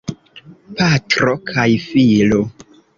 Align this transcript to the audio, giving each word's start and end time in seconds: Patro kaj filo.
Patro 0.79 1.37
kaj 1.53 1.69
filo. 1.87 2.45